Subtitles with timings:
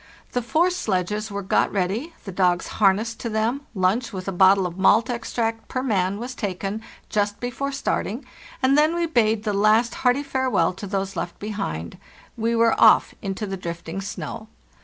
[0.31, 4.65] The four sledges were got ready, the dogs harnessed to them, lunch, with a bottle
[4.65, 8.25] of malt extract per man, was taken just before start ing,
[8.63, 11.99] and then we bade the last hearty farewell to those left behind.
[12.35, 14.47] We were off into the drifting snow.